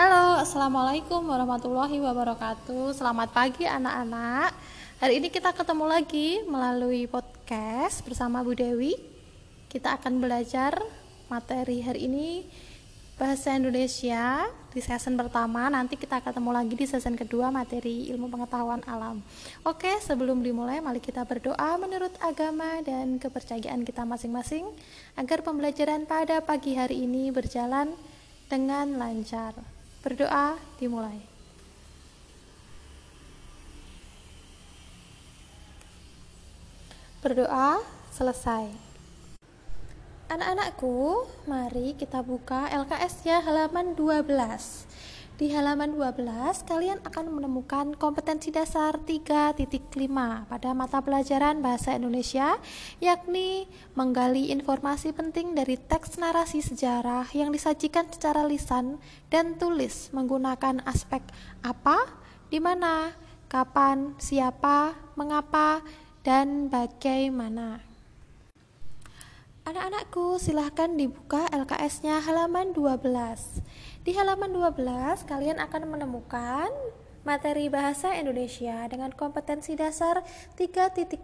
[0.00, 2.96] Halo, Assalamualaikum warahmatullahi wabarakatuh.
[2.96, 4.48] Selamat pagi anak-anak.
[4.96, 8.96] Hari ini kita ketemu lagi melalui podcast bersama Bu Dewi.
[9.68, 10.80] Kita akan belajar
[11.28, 12.48] materi hari ini
[13.20, 15.68] Bahasa Indonesia di season pertama.
[15.68, 19.20] Nanti kita ketemu lagi di season kedua materi ilmu pengetahuan alam.
[19.68, 24.64] Oke, sebelum dimulai mari kita berdoa menurut agama dan kepercayaan kita masing-masing
[25.20, 27.92] Agar pembelajaran pada pagi hari ini berjalan
[28.48, 29.79] dengan lancar.
[30.00, 31.20] Berdoa dimulai.
[37.20, 38.72] Berdoa selesai.
[40.32, 44.88] Anak-anakku, mari kita buka LKS-nya halaman 12.
[45.40, 49.56] Di halaman 12, kalian akan menemukan kompetensi dasar 3.5
[50.44, 52.60] pada mata pelajaran Bahasa Indonesia,
[53.00, 53.64] yakni
[53.96, 59.00] menggali informasi penting dari teks narasi sejarah yang disajikan secara lisan
[59.32, 61.24] dan tulis menggunakan aspek
[61.64, 62.04] apa,
[62.52, 63.16] di mana,
[63.48, 65.80] kapan, siapa, mengapa,
[66.20, 67.80] dan bagaimana.
[69.64, 73.64] Anak-anakku, silahkan dibuka LKS-nya halaman 12.
[74.10, 76.66] Di halaman 12, kalian akan menemukan
[77.22, 80.26] materi bahasa Indonesia dengan kompetensi dasar
[80.58, 81.14] 3.5,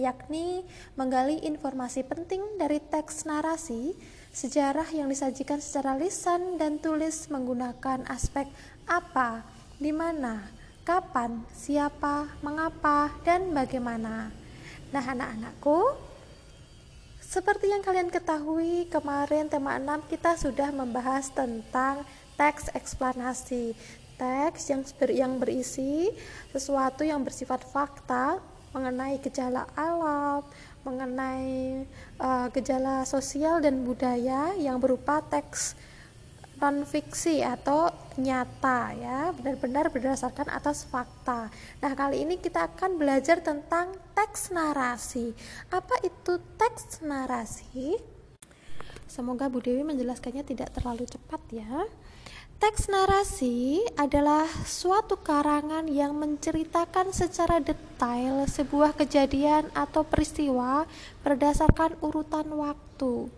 [0.00, 0.64] yakni
[0.96, 3.92] menggali informasi penting dari teks narasi,
[4.32, 8.48] sejarah yang disajikan secara lisan dan tulis menggunakan aspek
[8.88, 9.44] apa,
[9.76, 10.48] di mana,
[10.88, 14.32] kapan, siapa, mengapa, dan bagaimana.
[14.96, 15.92] Nah, anak-anakku,
[17.34, 22.06] seperti yang kalian ketahui, kemarin tema 6 kita sudah membahas tentang
[22.38, 23.74] teks eksplanasi.
[24.14, 26.14] Teks yang yang berisi
[26.54, 28.38] sesuatu yang bersifat fakta
[28.70, 30.46] mengenai gejala alam,
[30.86, 31.82] mengenai
[32.22, 35.74] uh, gejala sosial dan budaya yang berupa teks
[36.62, 41.52] non fiksi atau nyata ya benar-benar berdasarkan atas fakta.
[41.82, 45.36] Nah kali ini kita akan belajar tentang teks narasi.
[45.68, 48.00] Apa itu teks narasi?
[49.04, 51.84] Semoga Bu Dewi menjelaskannya tidak terlalu cepat ya.
[52.56, 60.88] Teks narasi adalah suatu karangan yang menceritakan secara detail sebuah kejadian atau peristiwa
[61.20, 63.28] berdasarkan urutan waktu.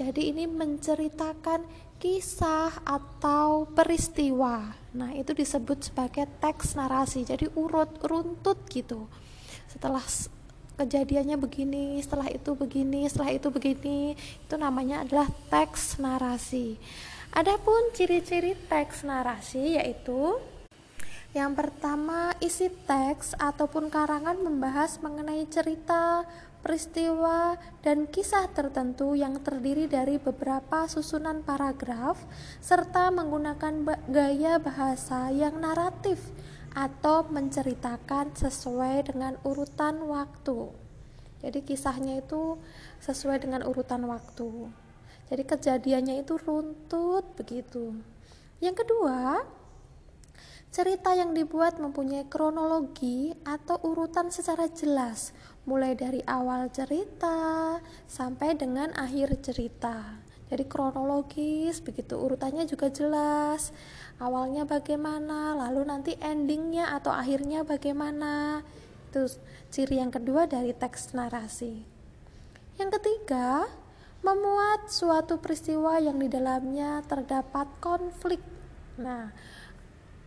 [0.00, 1.60] Jadi ini menceritakan
[2.00, 4.72] kisah atau peristiwa.
[4.96, 7.28] Nah, itu disebut sebagai teks narasi.
[7.28, 9.04] Jadi urut runtut gitu.
[9.68, 10.00] Setelah
[10.80, 16.80] kejadiannya begini, setelah itu begini, setelah itu begini, itu namanya adalah teks narasi.
[17.36, 20.40] Adapun ciri-ciri teks narasi yaitu
[21.30, 26.26] yang pertama, isi teks ataupun karangan membahas mengenai cerita,
[26.58, 27.54] peristiwa,
[27.86, 32.18] dan kisah tertentu yang terdiri dari beberapa susunan paragraf,
[32.58, 36.18] serta menggunakan gaya bahasa yang naratif
[36.74, 40.66] atau menceritakan sesuai dengan urutan waktu.
[41.46, 42.58] Jadi, kisahnya itu
[43.06, 44.66] sesuai dengan urutan waktu.
[45.30, 47.94] Jadi, kejadiannya itu runtut begitu.
[48.58, 49.46] Yang kedua,
[50.70, 55.34] cerita yang dibuat mempunyai kronologi atau urutan secara jelas
[55.66, 60.22] mulai dari awal cerita sampai dengan akhir cerita.
[60.50, 63.70] Jadi kronologis begitu urutannya juga jelas.
[64.18, 68.66] Awalnya bagaimana, lalu nanti endingnya atau akhirnya bagaimana.
[69.10, 69.30] Itu
[69.70, 71.86] ciri yang kedua dari teks narasi.
[72.82, 73.70] Yang ketiga,
[74.26, 78.42] memuat suatu peristiwa yang di dalamnya terdapat konflik.
[78.98, 79.30] Nah,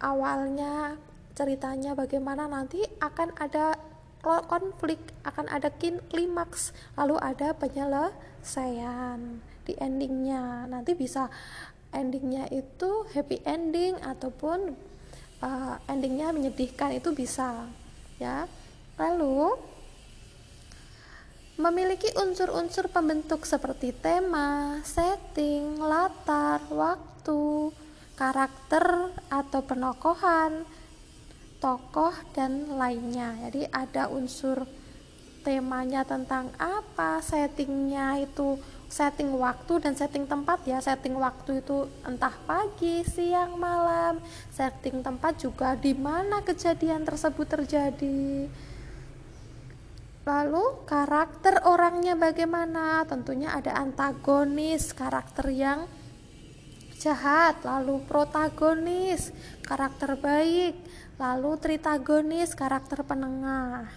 [0.03, 0.99] awalnya
[1.33, 3.79] ceritanya bagaimana nanti akan ada
[4.23, 5.67] konflik akan ada
[6.11, 10.67] klimaks lalu ada penyelesaian di endingnya.
[10.67, 11.31] Nanti bisa
[11.95, 14.75] endingnya itu happy ending ataupun
[15.43, 17.67] uh, endingnya menyedihkan itu bisa
[18.19, 18.47] ya.
[18.95, 19.57] Lalu
[21.59, 27.69] memiliki unsur-unsur pembentuk seperti tema, setting, latar, waktu,
[28.13, 30.65] karakter atau penokohan,
[31.57, 33.33] tokoh dan lainnya.
[33.49, 34.67] Jadi ada unsur
[35.43, 38.55] temanya tentang apa settingnya itu
[38.87, 40.77] setting waktu dan setting tempat ya.
[40.79, 44.21] Setting waktu itu entah pagi siang malam.
[44.53, 48.47] Setting tempat juga di mana kejadian tersebut terjadi.
[50.23, 53.03] Lalu karakter orangnya bagaimana?
[53.03, 55.83] Tentunya ada antagonis karakter yang
[57.03, 59.35] jahat lalu protagonis
[59.67, 60.79] karakter baik
[61.19, 63.91] lalu tritagonis karakter penengah.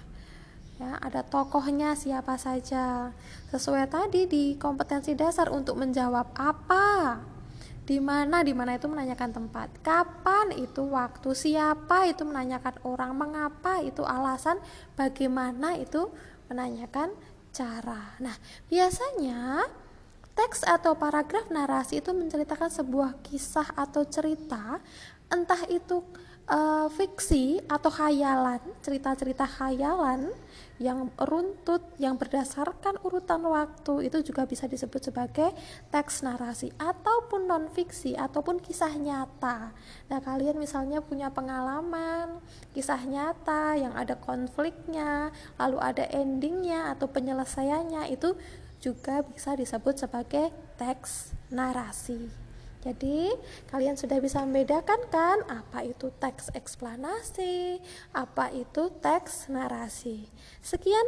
[0.77, 3.15] Ya ada tokohnya siapa saja.
[3.49, 7.17] Sesuai tadi di kompetensi dasar untuk menjawab apa
[7.87, 13.79] di mana di mana itu menanyakan tempat kapan itu waktu siapa itu menanyakan orang mengapa
[13.79, 14.59] itu alasan
[14.99, 16.11] bagaimana itu
[16.51, 17.15] menanyakan
[17.55, 18.19] cara.
[18.19, 18.37] Nah
[18.69, 19.65] biasanya
[20.37, 24.79] teks atau paragraf narasi itu menceritakan sebuah kisah atau cerita
[25.33, 26.05] entah itu
[26.51, 30.31] uh, fiksi atau khayalan, cerita-cerita khayalan
[30.77, 35.49] yang runtut yang berdasarkan urutan waktu itu juga bisa disebut sebagai
[35.89, 39.73] teks narasi ataupun non fiksi ataupun kisah nyata.
[40.13, 42.45] Nah, kalian misalnya punya pengalaman
[42.77, 48.37] kisah nyata yang ada konfliknya, lalu ada endingnya atau penyelesaiannya itu
[48.81, 52.47] juga bisa disebut sebagai teks narasi.
[52.87, 53.35] Jadi,
[53.67, 57.83] kalian sudah bisa membedakan kan apa itu teks eksplanasi,
[58.15, 60.31] apa itu teks narasi.
[60.63, 61.03] Sekian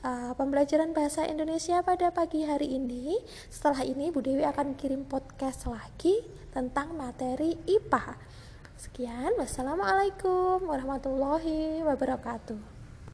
[0.00, 3.20] uh, pembelajaran bahasa Indonesia pada pagi hari ini.
[3.52, 6.24] Setelah ini Bu Dewi akan kirim podcast lagi
[6.56, 8.16] tentang materi IPA.
[8.80, 12.69] Sekian, wassalamualaikum warahmatullahi wabarakatuh.